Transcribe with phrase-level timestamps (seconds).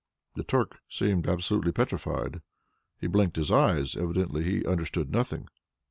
[0.33, 2.41] The Turk seemed absolutely petrified.
[2.99, 3.95] He blinked his eyes.
[3.95, 5.47] Evidently he understood nothing.